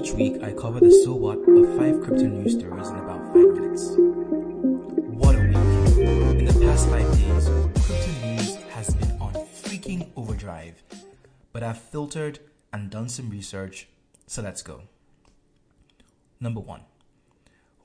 [0.00, 3.52] Each week, I cover the so what of five crypto news stories in about five
[3.52, 3.90] minutes.
[5.20, 6.38] What a week!
[6.38, 7.44] In the past five days,
[7.84, 10.82] crypto news has been on freaking overdrive.
[11.52, 12.38] But I've filtered
[12.72, 13.88] and done some research,
[14.26, 14.84] so let's go.
[16.40, 16.84] Number one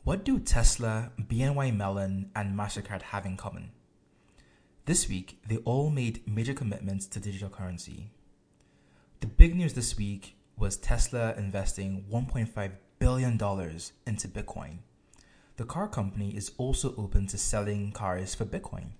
[0.06, 3.72] What do Tesla, BNY Mellon, and MasterCard have in common?
[4.86, 8.12] This week, they all made major commitments to digital currency.
[9.20, 14.78] The big news this week was Tesla investing $1.5 billion into Bitcoin.
[15.58, 18.92] The car company is also open to selling cars for Bitcoin.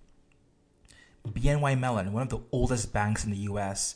[1.28, 3.96] BNY Mellon, one of the oldest banks in the US,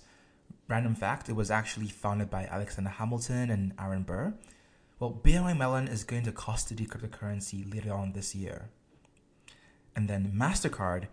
[0.67, 4.33] random fact, it was actually founded by Alexander Hamilton and Aaron Burr.
[4.99, 8.69] Well, BNY Mellon is going to custody cryptocurrency later on this year.
[9.95, 11.07] And then MasterCard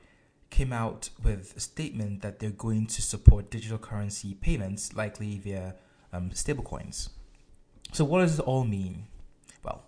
[0.50, 5.74] came out with a statement that they're going to support digital currency payments, likely via
[6.16, 7.10] um, stablecoins.
[7.92, 9.06] So, what does this all mean?
[9.62, 9.82] Well,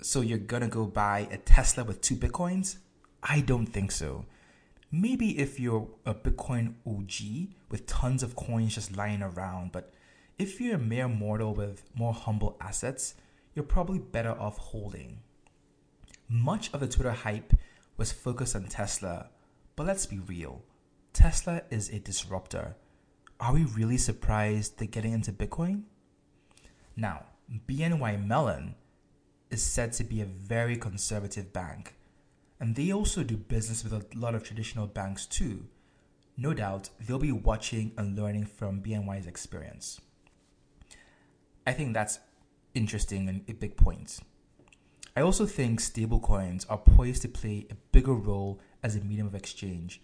[0.00, 2.76] so you're gonna go buy a Tesla with two bitcoins?
[3.22, 4.26] I don't think so.
[4.90, 9.92] Maybe if you're a Bitcoin OG with tons of coins just lying around, but
[10.38, 13.14] if you're a mere mortal with more humble assets,
[13.54, 15.18] you're probably better off holding.
[16.28, 17.54] Much of the Twitter hype
[17.96, 19.30] was focused on Tesla,
[19.74, 20.62] but let's be real
[21.12, 22.74] Tesla is a disruptor
[23.40, 25.82] are we really surprised they're getting into Bitcoin?
[26.96, 27.24] Now,
[27.68, 28.74] BNY Mellon
[29.50, 31.94] is said to be a very conservative bank,
[32.60, 35.66] and they also do business with a lot of traditional banks too.
[36.36, 40.00] No doubt they'll be watching and learning from BNY's experience.
[41.66, 42.18] I think that's
[42.74, 44.20] interesting and a big point.
[45.16, 49.34] I also think stablecoins are poised to play a bigger role as a medium of
[49.34, 50.02] exchange.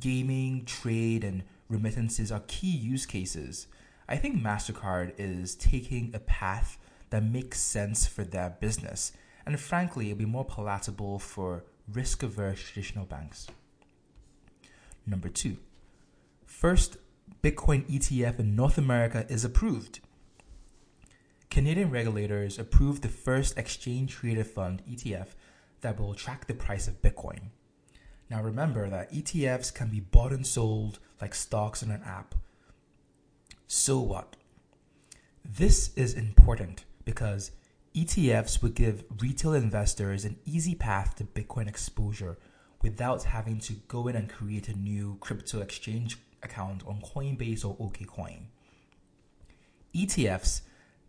[0.00, 3.66] Gaming, trade, and remittances are key use cases,
[4.08, 6.78] I think MasterCard is taking a path
[7.10, 9.12] that makes sense for their business.
[9.46, 13.46] And frankly, it'll be more palatable for risk averse traditional banks.
[15.06, 15.58] Number two,
[16.44, 16.96] first
[17.42, 20.00] Bitcoin ETF in North America is approved.
[21.50, 25.28] Canadian regulators approved the first exchange traded fund ETF
[25.82, 27.50] that will track the price of Bitcoin.
[28.34, 32.34] Now remember that ETFs can be bought and sold like stocks in an app.
[33.68, 34.34] So what?
[35.44, 37.52] This is important because
[37.94, 42.36] ETFs would give retail investors an easy path to Bitcoin exposure
[42.82, 47.76] without having to go in and create a new crypto exchange account on Coinbase or
[47.76, 48.46] OKCoin.
[49.94, 50.62] ETFs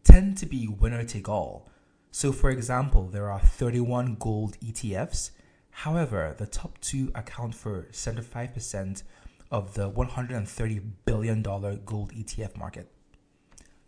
[0.04, 1.68] tend to be winner take all.
[2.12, 5.32] So, for example, there are 31 gold ETFs
[5.80, 9.04] However, the top two account for 75%
[9.52, 12.90] of the $130 billion gold ETF market.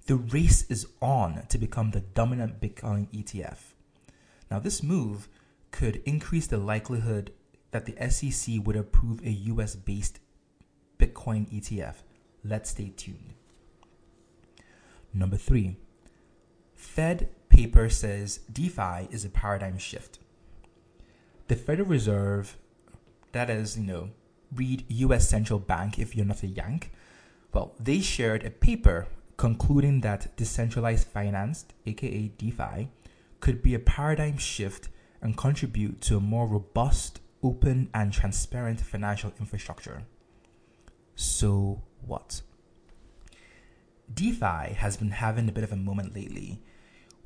[0.05, 3.59] The race is on to become the dominant Bitcoin ETF.
[4.51, 5.29] Now, this move
[5.71, 7.31] could increase the likelihood
[7.71, 10.19] that the SEC would approve a US based
[10.99, 11.95] Bitcoin ETF.
[12.43, 13.33] Let's stay tuned.
[15.13, 15.77] Number three,
[16.75, 20.19] Fed paper says DeFi is a paradigm shift
[21.47, 22.57] the Federal Reserve,
[23.31, 24.09] that is, you know,
[24.53, 26.91] read US Central Bank if you're not a Yank,
[27.53, 32.89] well, they shared a paper concluding that decentralized finance, aka DeFi,
[33.39, 34.89] could be a paradigm shift
[35.21, 40.03] and contribute to a more robust, open, and transparent financial infrastructure.
[41.15, 42.41] So, what?
[44.13, 46.61] DeFi has been having a bit of a moment lately,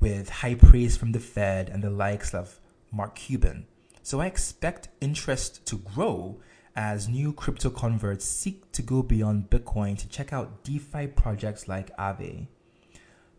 [0.00, 2.58] with high praise from the Fed and the likes of
[2.90, 3.66] Mark Cuban,
[4.02, 6.40] so I expect interest to grow
[6.74, 11.96] as new crypto converts seek to go beyond Bitcoin to check out DeFi projects like
[11.96, 12.46] Aave.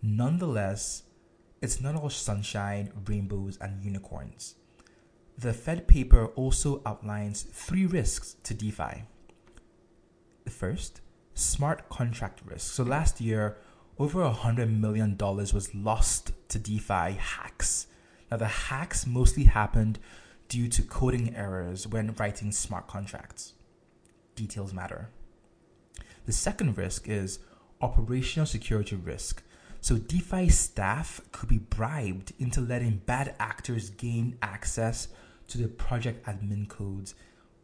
[0.01, 1.03] Nonetheless,
[1.61, 4.55] it's not all sunshine, rainbows, and unicorns.
[5.37, 9.03] The Fed paper also outlines three risks to DeFi.
[10.43, 11.01] The first,
[11.33, 12.73] smart contract risk.
[12.73, 13.57] So last year,
[13.97, 17.87] over $100 million was lost to DeFi hacks.
[18.29, 19.99] Now, the hacks mostly happened
[20.47, 23.53] due to coding errors when writing smart contracts.
[24.35, 25.09] Details matter.
[26.25, 27.39] The second risk is
[27.81, 29.43] operational security risk.
[29.81, 35.09] So, DeFi staff could be bribed into letting bad actors gain access
[35.47, 37.15] to the project admin codes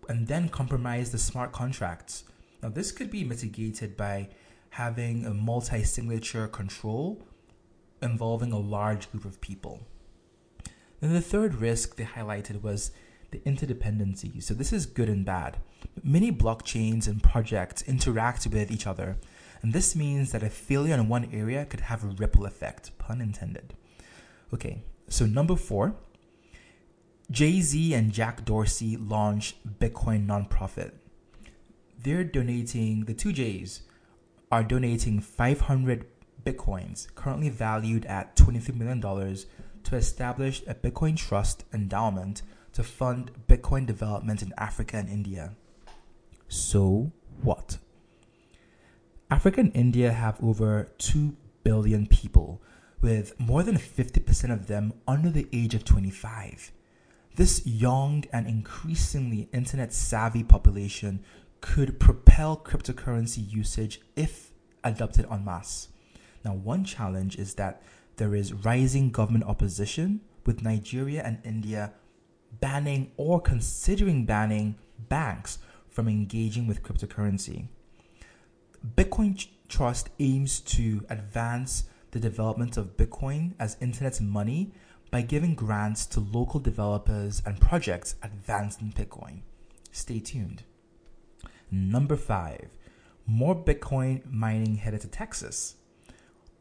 [0.10, 2.26] and then compromise the smart contracts.
[2.62, 4.30] Now, this could be mitigated by
[4.72, 7.24] having a multi signature control
[8.02, 9.88] involving a large group of people.
[11.00, 12.92] Then the third risk they highlighted was
[13.31, 14.42] the interdependency.
[14.42, 15.57] So this is good and bad.
[16.04, 19.18] Many blockchains and projects interact with each other,
[19.62, 23.19] And this means that a failure in one area could have a ripple effect, pun
[23.19, 23.74] intended.
[24.54, 25.96] Okay, so number four,
[27.30, 30.94] Jay Z and Jack Dorsey launch Bitcoin nonprofit.
[32.02, 33.81] They're donating, the two J's
[34.52, 36.07] are donating 500
[36.44, 39.36] Bitcoins, currently valued at $23 million,
[39.84, 42.42] to establish a Bitcoin trust endowment
[42.74, 45.56] to fund Bitcoin development in Africa and India.
[46.48, 47.12] So
[47.42, 47.78] what?
[49.31, 52.62] Africa and India have over 2 billion people,
[53.02, 56.72] with more than 50% of them under the age of 25.
[57.36, 61.24] This young and increasingly internet savvy population
[61.62, 64.52] could propel cryptocurrency usage if
[64.84, 65.90] adopted en masse.
[66.44, 67.81] Now, one challenge is that
[68.19, 71.94] there is rising government opposition, with Nigeria and India
[72.60, 74.75] banning or considering banning
[75.07, 77.68] banks from engaging with cryptocurrency.
[78.95, 84.74] Bitcoin Trust aims to advance the development of Bitcoin as internet's money
[85.12, 89.42] by giving grants to local developers and projects advancing Bitcoin.
[89.92, 90.63] Stay tuned.
[91.69, 92.69] Number five,
[93.27, 95.75] more Bitcoin mining headed to Texas.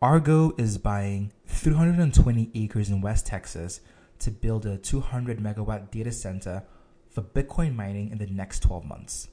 [0.00, 3.80] Argo is buying 320 acres in West Texas
[4.20, 6.62] to build a 200 megawatt data center
[7.10, 9.26] for Bitcoin mining in the next 12 months.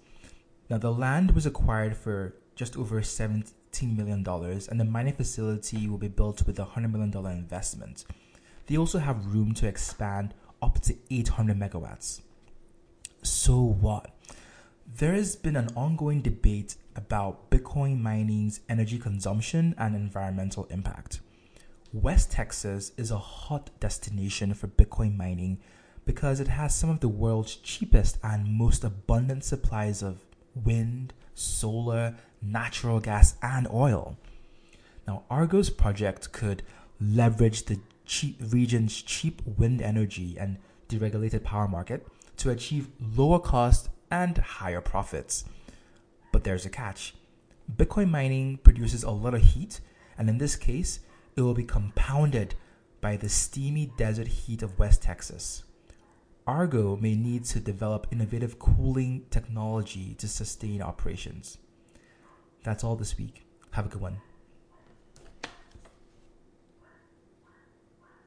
[0.67, 3.53] Now, the land was acquired for just over $17
[3.95, 8.05] million, and the mining facility will be built with a $100 million investment.
[8.65, 10.33] They also have room to expand
[10.63, 12.21] up to 800 megawatts.
[13.21, 14.09] So what?
[14.87, 21.21] There has been an ongoing debate about Bitcoin mining's energy consumption and environmental impact.
[21.91, 25.57] West Texas is a hot destination for Bitcoin mining
[26.05, 30.19] because it has some of the world's cheapest and most abundant supplies of
[30.53, 34.17] wind, solar, natural gas, and oil.
[35.07, 36.61] Now, Argo's project could
[37.01, 43.89] leverage the cheap region's cheap wind energy and deregulated power market to achieve lower cost
[44.11, 45.45] and higher profits.
[46.31, 47.15] But there's a catch.
[47.75, 49.79] Bitcoin mining produces a lot of heat,
[50.17, 50.99] and in this case,
[51.35, 52.55] it will be compounded
[53.01, 55.63] by the steamy desert heat of West Texas.
[56.47, 61.57] Argo may need to develop innovative cooling technology to sustain operations.
[62.63, 63.45] That's all this week.
[63.71, 64.21] Have a good one.